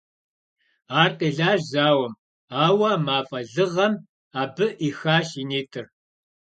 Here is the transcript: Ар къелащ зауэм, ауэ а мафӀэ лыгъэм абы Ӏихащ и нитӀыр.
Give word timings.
Ар 1.01 1.11
къелащ 1.19 1.61
зауэм, 1.71 2.13
ауэ 2.65 2.87
а 2.95 3.03
мафӀэ 3.05 3.39
лыгъэм 3.53 3.93
абы 4.41 4.65
Ӏихащ 4.79 5.29
и 5.41 5.43
нитӀыр. 5.49 5.85